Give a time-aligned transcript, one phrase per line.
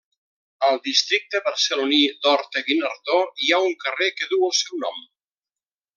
[0.67, 5.03] Al districte barceloní d'Horta-Guinardó hi ha un carrer que duu el seu nom.